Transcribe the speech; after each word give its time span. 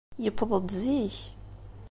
Yewweḍ-d 0.23 0.69
zik. 0.83 1.17